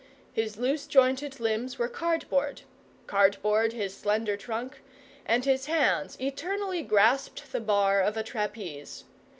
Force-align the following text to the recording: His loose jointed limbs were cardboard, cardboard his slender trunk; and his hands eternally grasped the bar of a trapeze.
His 0.33 0.57
loose 0.57 0.87
jointed 0.87 1.39
limbs 1.39 1.77
were 1.77 1.87
cardboard, 1.87 2.63
cardboard 3.05 3.71
his 3.73 3.95
slender 3.95 4.35
trunk; 4.35 4.81
and 5.27 5.45
his 5.45 5.67
hands 5.67 6.19
eternally 6.19 6.81
grasped 6.81 7.51
the 7.51 7.61
bar 7.61 8.01
of 8.01 8.17
a 8.17 8.23
trapeze. 8.23 9.03